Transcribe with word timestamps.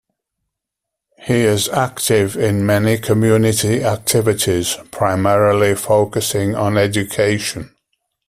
He 1.27 1.41
is 1.41 1.69
active 1.69 2.35
in 2.35 2.65
many 2.65 2.97
community 2.97 3.83
activities, 3.83 4.75
primarily 4.89 5.75
focusing 5.75 6.55
on 6.55 6.75
education. 6.75 7.75